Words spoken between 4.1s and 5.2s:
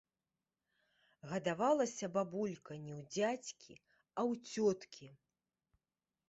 а ў цёткі.